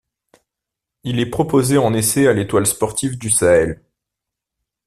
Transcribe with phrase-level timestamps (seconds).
[1.03, 3.83] Il est proposé en essai à l'Étoile sportive du Sahel.